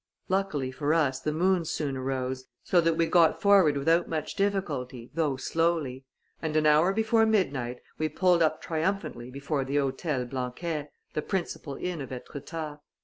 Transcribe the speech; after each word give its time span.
Luckily 0.29 0.71
for 0.71 0.95
us, 0.95 1.19
the 1.19 1.31
moon 1.31 1.63
soon 1.63 1.95
arose, 1.95 2.45
so 2.63 2.81
that 2.81 2.95
we 2.97 3.05
got 3.05 3.39
forward 3.39 3.77
without 3.77 4.09
much 4.09 4.33
difficulty, 4.33 5.11
though 5.13 5.37
slowly; 5.37 6.05
and 6.41 6.55
an 6.57 6.65
hour 6.65 6.91
before 6.91 7.27
midnight 7.27 7.81
we 7.99 8.09
pulled 8.09 8.41
up 8.41 8.63
triumphantly 8.63 9.29
before 9.29 9.63
the 9.63 9.75
Hotel 9.75 10.25
Blanquet, 10.25 10.89
the 11.13 11.21
principal 11.21 11.75
inn 11.75 12.01
of 12.01 12.11
Etretat. 12.11 12.79